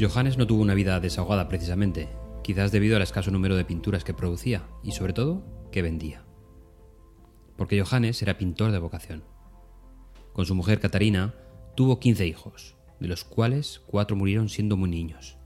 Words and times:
Johannes 0.00 0.38
no 0.38 0.46
tuvo 0.46 0.62
una 0.62 0.74
vida 0.74 1.00
desahogada 1.00 1.48
precisamente, 1.48 2.08
quizás 2.44 2.70
debido 2.70 2.94
al 2.94 3.02
escaso 3.02 3.32
número 3.32 3.56
de 3.56 3.64
pinturas 3.64 4.04
que 4.04 4.14
producía 4.14 4.62
y 4.84 4.92
sobre 4.92 5.12
todo 5.12 5.42
que 5.72 5.82
vendía. 5.82 6.24
Porque 7.56 7.82
Johannes 7.82 8.22
era 8.22 8.38
pintor 8.38 8.70
de 8.70 8.78
vocación. 8.78 9.24
Con 10.32 10.46
su 10.46 10.54
mujer 10.54 10.78
Catarina 10.78 11.34
tuvo 11.74 11.98
15 11.98 12.26
hijos, 12.28 12.76
de 13.00 13.08
los 13.08 13.24
cuales 13.24 13.82
cuatro 13.86 14.14
murieron 14.14 14.48
siendo 14.48 14.76
muy 14.76 14.88
niños. 14.88 15.36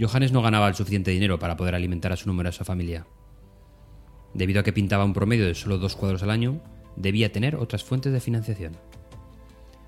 Johannes 0.00 0.30
no 0.30 0.42
ganaba 0.42 0.68
el 0.68 0.76
suficiente 0.76 1.10
dinero 1.10 1.40
para 1.40 1.56
poder 1.56 1.74
alimentar 1.74 2.12
a 2.12 2.16
su 2.16 2.28
numerosa 2.28 2.64
familia. 2.64 3.06
Debido 4.34 4.60
a 4.60 4.62
que 4.62 4.72
pintaba 4.72 5.04
un 5.04 5.14
promedio 5.14 5.46
de 5.46 5.54
solo 5.54 5.78
dos 5.78 5.96
cuadros 5.96 6.22
al 6.22 6.30
año, 6.30 6.60
debía 6.94 7.32
tener 7.32 7.56
otras 7.56 7.82
fuentes 7.82 8.12
de 8.12 8.20
financiación. 8.20 8.76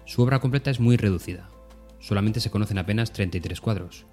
Su 0.07 0.23
obra 0.23 0.41
completa 0.41 0.73
es 0.73 0.81
muy 0.81 0.97
reducida. 0.97 1.49
Solamente 2.01 2.41
se 2.41 2.51
conocen 2.51 2.79
apenas 2.79 3.13
33 3.13 3.61
cuadros. 3.61 4.07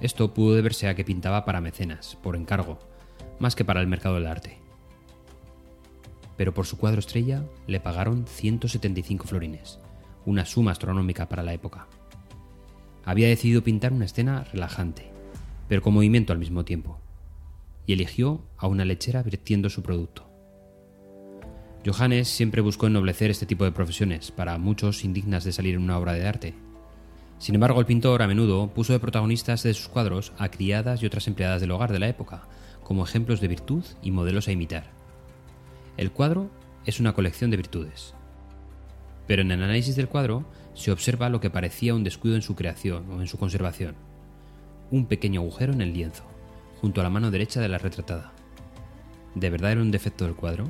Esto 0.00 0.32
pudo 0.32 0.54
deberse 0.54 0.88
a 0.88 0.94
que 0.94 1.04
pintaba 1.04 1.44
para 1.44 1.60
mecenas, 1.60 2.16
por 2.22 2.36
encargo, 2.36 2.78
más 3.38 3.54
que 3.54 3.64
para 3.64 3.80
el 3.80 3.86
mercado 3.86 4.14
del 4.14 4.26
arte. 4.26 4.58
Pero 6.36 6.54
por 6.54 6.66
su 6.66 6.78
cuadro 6.78 7.00
estrella 7.00 7.44
le 7.66 7.80
pagaron 7.80 8.26
175 8.26 9.26
florines, 9.26 9.78
una 10.24 10.46
suma 10.46 10.72
astronómica 10.72 11.28
para 11.28 11.42
la 11.42 11.52
época. 11.52 11.86
Había 13.04 13.28
decidido 13.28 13.62
pintar 13.62 13.92
una 13.92 14.06
escena 14.06 14.44
relajante, 14.44 15.10
pero 15.68 15.82
con 15.82 15.94
movimiento 15.94 16.32
al 16.32 16.38
mismo 16.38 16.64
tiempo, 16.64 16.98
y 17.86 17.92
eligió 17.92 18.42
a 18.56 18.66
una 18.68 18.84
lechera 18.84 19.22
vertiendo 19.22 19.68
su 19.68 19.82
producto. 19.82 20.30
Johannes 21.84 22.28
siempre 22.28 22.60
buscó 22.60 22.86
ennoblecer 22.86 23.30
este 23.30 23.46
tipo 23.46 23.64
de 23.64 23.72
profesiones, 23.72 24.30
para 24.30 24.58
muchos 24.58 25.04
indignas 25.04 25.44
de 25.44 25.52
salir 25.52 25.74
en 25.74 25.82
una 25.82 25.98
obra 25.98 26.12
de 26.12 26.26
arte. 26.26 26.54
Sin 27.40 27.54
embargo, 27.54 27.80
el 27.80 27.86
pintor 27.86 28.20
a 28.20 28.26
menudo 28.26 28.68
puso 28.68 28.92
de 28.92 29.00
protagonistas 29.00 29.62
de 29.62 29.72
sus 29.72 29.88
cuadros 29.88 30.34
a 30.36 30.50
criadas 30.50 31.02
y 31.02 31.06
otras 31.06 31.26
empleadas 31.26 31.62
del 31.62 31.70
hogar 31.70 31.90
de 31.90 31.98
la 31.98 32.06
época, 32.06 32.42
como 32.84 33.02
ejemplos 33.02 33.40
de 33.40 33.48
virtud 33.48 33.82
y 34.02 34.10
modelos 34.10 34.46
a 34.46 34.52
imitar. 34.52 34.90
El 35.96 36.12
cuadro 36.12 36.50
es 36.84 37.00
una 37.00 37.14
colección 37.14 37.50
de 37.50 37.56
virtudes. 37.56 38.14
Pero 39.26 39.40
en 39.40 39.50
el 39.52 39.62
análisis 39.62 39.96
del 39.96 40.08
cuadro 40.08 40.44
se 40.74 40.92
observa 40.92 41.30
lo 41.30 41.40
que 41.40 41.48
parecía 41.48 41.94
un 41.94 42.04
descuido 42.04 42.36
en 42.36 42.42
su 42.42 42.54
creación 42.54 43.10
o 43.10 43.22
en 43.22 43.26
su 43.26 43.38
conservación. 43.38 43.94
Un 44.90 45.06
pequeño 45.06 45.40
agujero 45.40 45.72
en 45.72 45.80
el 45.80 45.94
lienzo, 45.94 46.24
junto 46.82 47.00
a 47.00 47.04
la 47.04 47.10
mano 47.10 47.30
derecha 47.30 47.58
de 47.58 47.68
la 47.68 47.78
retratada. 47.78 48.32
¿De 49.34 49.48
verdad 49.48 49.72
era 49.72 49.80
un 49.80 49.90
defecto 49.90 50.26
del 50.26 50.34
cuadro? 50.34 50.64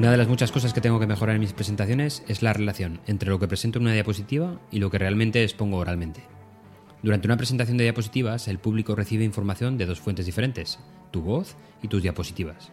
Una 0.00 0.12
de 0.12 0.16
las 0.16 0.28
muchas 0.28 0.50
cosas 0.50 0.72
que 0.72 0.80
tengo 0.80 0.98
que 0.98 1.06
mejorar 1.06 1.34
en 1.34 1.42
mis 1.42 1.52
presentaciones 1.52 2.22
es 2.26 2.40
la 2.40 2.54
relación 2.54 3.02
entre 3.06 3.28
lo 3.28 3.38
que 3.38 3.46
presento 3.46 3.78
en 3.78 3.84
una 3.84 3.92
diapositiva 3.92 4.58
y 4.70 4.78
lo 4.78 4.90
que 4.90 4.96
realmente 4.96 5.44
expongo 5.44 5.76
oralmente. 5.76 6.22
Durante 7.02 7.28
una 7.28 7.36
presentación 7.36 7.76
de 7.76 7.84
diapositivas, 7.84 8.48
el 8.48 8.58
público 8.58 8.94
recibe 8.94 9.26
información 9.26 9.76
de 9.76 9.84
dos 9.84 10.00
fuentes 10.00 10.24
diferentes, 10.24 10.78
tu 11.10 11.20
voz 11.20 11.54
y 11.82 11.88
tus 11.88 12.00
diapositivas. 12.00 12.72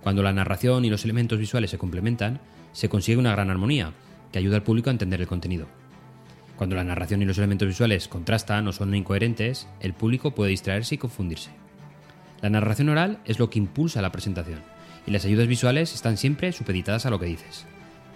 Cuando 0.00 0.22
la 0.22 0.32
narración 0.32 0.84
y 0.84 0.90
los 0.90 1.02
elementos 1.02 1.40
visuales 1.40 1.72
se 1.72 1.78
complementan, 1.78 2.38
se 2.70 2.88
consigue 2.88 3.18
una 3.18 3.32
gran 3.32 3.50
armonía, 3.50 3.92
que 4.30 4.38
ayuda 4.38 4.54
al 4.54 4.62
público 4.62 4.90
a 4.90 4.92
entender 4.92 5.20
el 5.20 5.26
contenido. 5.26 5.66
Cuando 6.54 6.76
la 6.76 6.84
narración 6.84 7.20
y 7.20 7.24
los 7.24 7.38
elementos 7.38 7.66
visuales 7.66 8.06
contrastan 8.06 8.68
o 8.68 8.72
son 8.72 8.94
incoherentes, 8.94 9.66
el 9.80 9.92
público 9.92 10.36
puede 10.36 10.52
distraerse 10.52 10.94
y 10.94 10.98
confundirse. 10.98 11.50
La 12.42 12.48
narración 12.48 12.90
oral 12.90 13.18
es 13.24 13.40
lo 13.40 13.50
que 13.50 13.58
impulsa 13.58 14.00
la 14.00 14.12
presentación 14.12 14.60
y 15.06 15.10
las 15.10 15.24
ayudas 15.24 15.46
visuales 15.46 15.94
están 15.94 16.16
siempre 16.16 16.52
supeditadas 16.52 17.06
a 17.06 17.10
lo 17.10 17.18
que 17.18 17.26
dices. 17.26 17.66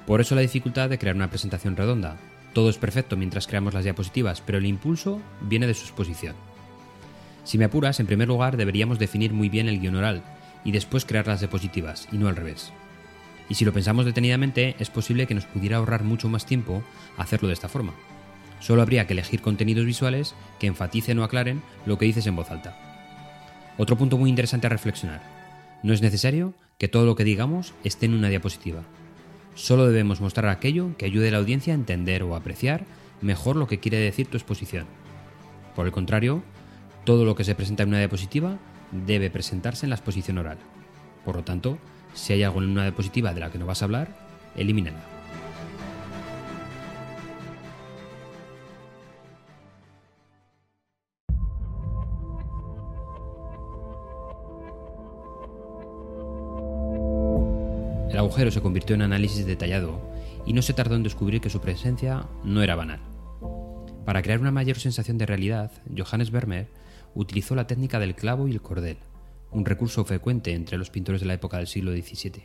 Por 0.07 0.21
eso 0.21 0.35
la 0.35 0.43
dificultad 0.43 0.91
de 0.91 0.99
crear 0.99 1.17
una 1.17 1.31
presentación 1.31 1.77
redonda. 1.77 2.17
Todo 2.53 2.71
es 2.71 2.79
perfecto 2.79 3.17
mientras 3.17 3.47
creamos 3.47 3.75
las 3.75 3.85
diapositivas, 3.85 4.41
pero 4.41 4.59
el 4.59 4.67
impulso 4.67 5.21
viene 5.41 5.67
de 5.67 5.75
su 5.75 5.85
exposición. 5.85 6.37
Si 7.45 7.59
me 7.59 7.65
apuras, 7.65 8.01
en 8.01 8.07
primer 8.07 8.29
lugar 8.29 8.57
deberíamos 8.57 8.99
definir 8.99 9.33
muy 9.33 9.49
bien 9.49 9.69
el 9.69 9.81
guion 9.81 9.97
oral 9.97 10.23
y 10.65 10.73
después 10.73 11.05
crear 11.05 11.27
las 11.27 11.41
diapositivas, 11.41 12.09
y 12.11 12.17
no 12.17 12.29
al 12.29 12.37
revés. 12.37 12.73
Y 13.49 13.55
si 13.55 13.65
lo 13.65 13.73
pensamos 13.73 14.07
detenidamente, 14.07 14.77
es 14.79 14.89
posible 14.89 15.27
que 15.27 15.35
nos 15.35 15.45
pudiera 15.45 15.77
ahorrar 15.77 16.05
mucho 16.05 16.29
más 16.29 16.47
tiempo 16.47 16.83
hacerlo 17.19 17.49
de 17.49 17.55
esta 17.55 17.69
forma. 17.69 17.93
Solo 18.61 18.81
habría 18.81 19.07
que 19.07 19.13
elegir 19.13 19.43
contenidos 19.43 19.85
visuales 19.85 20.35
que 20.59 20.67
enfaticen 20.67 21.19
o 21.19 21.25
aclaren 21.25 21.63
lo 21.85 21.99
que 21.99 22.07
dices 22.07 22.27
en 22.27 22.37
voz 22.37 22.51
alta. 22.51 22.79
Otro 23.77 23.99
punto 23.99 24.17
muy 24.17 24.31
interesante 24.31 24.67
a 24.67 24.71
reflexionar. 24.71 25.34
No 25.85 25.93
es 25.93 26.01
necesario 26.01 26.55
que 26.79 26.89
todo 26.89 27.05
lo 27.05 27.15
que 27.15 27.25
digamos 27.25 27.75
esté 27.85 28.07
en 28.07 28.15
una 28.15 28.31
diapositiva. 28.31 28.85
Solo 29.55 29.87
debemos 29.87 30.23
mostrar 30.23 30.49
aquello 30.49 30.97
que 30.97 31.05
ayude 31.05 31.29
a 31.29 31.33
la 31.33 31.37
audiencia 31.37 31.75
a 31.75 31.77
entender 31.77 32.23
o 32.23 32.35
apreciar 32.35 32.87
mejor 33.21 33.57
lo 33.57 33.67
que 33.67 33.81
quiere 33.81 33.99
decir 33.99 34.27
tu 34.27 34.39
exposición. 34.39 34.87
Por 35.77 35.85
el 35.85 35.93
contrario, 35.93 36.43
todo 37.05 37.27
lo 37.27 37.35
que 37.35 37.45
se 37.45 37.55
presenta 37.55 37.83
en 37.83 37.91
una 37.91 37.99
diapositiva 37.99 38.57
debe 38.93 39.29
presentarse 39.29 39.85
en 39.85 39.91
la 39.91 39.97
exposición 39.97 40.39
oral. 40.39 40.57
Por 41.23 41.37
lo 41.37 41.45
tanto, 41.45 41.77
si 42.15 42.33
hay 42.33 42.45
algo 42.45 42.63
en 42.63 42.71
una 42.71 42.85
diapositiva 42.85 43.35
de 43.35 43.41
la 43.41 43.51
que 43.51 43.59
no 43.59 43.67
vas 43.67 43.83
a 43.83 43.85
hablar, 43.85 44.17
elimínala. 44.57 45.14
El 58.15 58.21
agujero 58.21 58.53
se 58.53 58.63
convirtió 58.63 58.95
en 58.95 59.03
análisis 59.03 59.45
detallado 59.45 60.01
y 60.47 60.53
no 60.53 60.63
se 60.63 60.73
tardó 60.73 60.95
en 60.95 61.03
descubrir 61.03 61.41
que 61.41 61.51
su 61.51 61.61
presencia 61.61 62.29
no 62.45 62.63
era 62.63 62.77
banal. 62.77 63.01
Para 64.05 64.23
crear 64.23 64.39
una 64.39 64.53
mayor 64.53 64.79
sensación 64.79 65.19
de 65.19 65.27
realidad, 65.27 65.73
Johannes 65.99 66.31
Vermeer 66.31 66.69
utilizó 67.17 67.57
la 67.57 67.67
técnica 67.67 67.99
del 67.99 68.15
clavo 68.15 68.47
y 68.47 68.53
el 68.53 68.63
cordel, 68.63 68.99
un 69.51 69.65
recurso 69.65 70.05
frecuente 70.05 70.53
entre 70.53 70.79
los 70.79 70.91
pintores 70.91 71.23
de 71.23 71.27
la 71.27 71.35
época 71.35 71.57
del 71.57 71.67
siglo 71.67 71.91
XVII. 71.91 72.45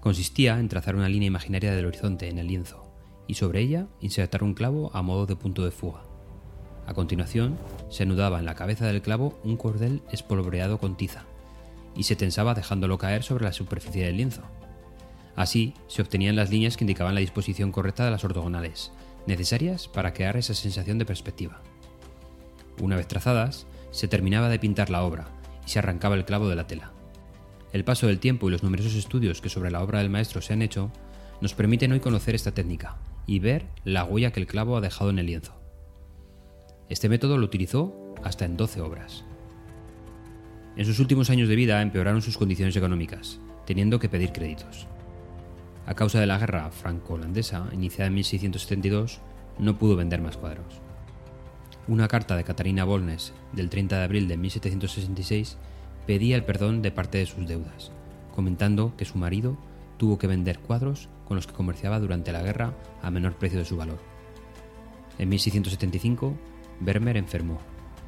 Consistía 0.00 0.58
en 0.58 0.68
trazar 0.68 0.96
una 0.96 1.08
línea 1.08 1.28
imaginaria 1.28 1.72
del 1.72 1.86
horizonte 1.86 2.28
en 2.28 2.38
el 2.38 2.48
lienzo 2.48 2.84
y 3.28 3.34
sobre 3.34 3.60
ella 3.60 3.86
insertar 4.00 4.42
un 4.42 4.54
clavo 4.54 4.90
a 4.92 5.02
modo 5.02 5.26
de 5.26 5.36
punto 5.36 5.64
de 5.64 5.70
fuga. 5.70 6.02
A 6.88 6.94
continuación, 6.94 7.56
se 7.90 8.02
anudaba 8.02 8.40
en 8.40 8.44
la 8.44 8.56
cabeza 8.56 8.86
del 8.86 9.02
clavo 9.02 9.38
un 9.44 9.56
cordel 9.56 10.02
espolvoreado 10.10 10.78
con 10.78 10.96
tiza 10.96 11.26
y 11.96 12.04
se 12.04 12.16
tensaba 12.16 12.54
dejándolo 12.54 12.98
caer 12.98 13.22
sobre 13.22 13.44
la 13.44 13.52
superficie 13.52 14.04
del 14.04 14.16
lienzo. 14.16 14.42
Así 15.34 15.74
se 15.86 16.02
obtenían 16.02 16.36
las 16.36 16.50
líneas 16.50 16.76
que 16.76 16.84
indicaban 16.84 17.14
la 17.14 17.20
disposición 17.20 17.72
correcta 17.72 18.04
de 18.04 18.10
las 18.10 18.24
ortogonales, 18.24 18.92
necesarias 19.26 19.88
para 19.88 20.12
crear 20.12 20.36
esa 20.36 20.54
sensación 20.54 20.98
de 20.98 21.06
perspectiva. 21.06 21.60
Una 22.80 22.96
vez 22.96 23.08
trazadas, 23.08 23.66
se 23.90 24.08
terminaba 24.08 24.48
de 24.48 24.58
pintar 24.58 24.90
la 24.90 25.02
obra 25.02 25.28
y 25.66 25.70
se 25.70 25.78
arrancaba 25.78 26.14
el 26.14 26.24
clavo 26.24 26.48
de 26.48 26.56
la 26.56 26.66
tela. 26.66 26.92
El 27.72 27.84
paso 27.84 28.06
del 28.06 28.18
tiempo 28.18 28.48
y 28.48 28.52
los 28.52 28.62
numerosos 28.62 28.94
estudios 28.94 29.40
que 29.40 29.50
sobre 29.50 29.70
la 29.70 29.82
obra 29.82 29.98
del 29.98 30.10
maestro 30.10 30.40
se 30.40 30.52
han 30.52 30.62
hecho 30.62 30.90
nos 31.42 31.52
permiten 31.52 31.92
hoy 31.92 32.00
conocer 32.00 32.34
esta 32.34 32.52
técnica 32.52 32.96
y 33.26 33.40
ver 33.40 33.66
la 33.84 34.04
huella 34.04 34.32
que 34.32 34.40
el 34.40 34.46
clavo 34.46 34.76
ha 34.76 34.80
dejado 34.80 35.10
en 35.10 35.18
el 35.18 35.26
lienzo. 35.26 35.54
Este 36.88 37.10
método 37.10 37.36
lo 37.36 37.44
utilizó 37.44 38.14
hasta 38.22 38.46
en 38.46 38.56
12 38.56 38.80
obras. 38.80 39.25
En 40.76 40.84
sus 40.84 41.00
últimos 41.00 41.30
años 41.30 41.48
de 41.48 41.56
vida 41.56 41.80
empeoraron 41.80 42.20
sus 42.20 42.36
condiciones 42.36 42.76
económicas, 42.76 43.40
teniendo 43.64 43.98
que 43.98 44.10
pedir 44.10 44.32
créditos. 44.32 44.86
A 45.86 45.94
causa 45.94 46.20
de 46.20 46.26
la 46.26 46.38
guerra 46.38 46.70
franco-holandesa, 46.70 47.68
iniciada 47.72 48.08
en 48.08 48.14
1672, 48.14 49.20
no 49.58 49.78
pudo 49.78 49.96
vender 49.96 50.20
más 50.20 50.36
cuadros. 50.36 50.82
Una 51.88 52.08
carta 52.08 52.36
de 52.36 52.44
Catarina 52.44 52.84
Bolnes 52.84 53.32
del 53.52 53.70
30 53.70 53.96
de 53.96 54.04
abril 54.04 54.28
de 54.28 54.36
1766 54.36 55.56
pedía 56.06 56.36
el 56.36 56.44
perdón 56.44 56.82
de 56.82 56.90
parte 56.90 57.18
de 57.18 57.26
sus 57.26 57.46
deudas, 57.46 57.90
comentando 58.34 58.94
que 58.98 59.06
su 59.06 59.16
marido 59.16 59.56
tuvo 59.96 60.18
que 60.18 60.26
vender 60.26 60.58
cuadros 60.58 61.08
con 61.24 61.36
los 61.36 61.46
que 61.46 61.54
comerciaba 61.54 62.00
durante 62.00 62.32
la 62.32 62.42
guerra 62.42 62.74
a 63.02 63.10
menor 63.10 63.36
precio 63.36 63.58
de 63.58 63.64
su 63.64 63.78
valor. 63.78 63.98
En 65.18 65.30
1675, 65.30 66.36
Vermeer 66.80 67.16
enfermó 67.16 67.60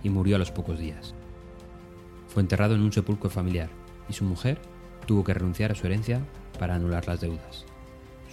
y 0.03 0.11
murió 0.11 0.37
a 0.37 0.39
los 0.39 0.51
pocos 0.51 0.79
días. 0.79 1.15
Fue 2.39 2.43
enterrado 2.45 2.77
en 2.77 2.83
un 2.83 2.93
sepulcro 2.93 3.29
familiar 3.31 3.69
y 4.09 4.13
su 4.13 4.23
mujer 4.23 4.61
tuvo 5.07 5.25
que 5.25 5.35
renunciar 5.35 5.73
a 5.73 5.75
su 5.75 5.89
herencia 5.89 6.21
para 6.57 6.77
anular 6.77 7.09
las 7.09 7.21
deudas. 7.21 7.67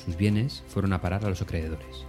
Sus 0.06 0.16
bienes 0.16 0.64
fueron 0.68 0.94
a 0.94 1.02
parar 1.02 1.26
a 1.26 1.30
los 1.30 1.42
acreedores. 1.42 2.06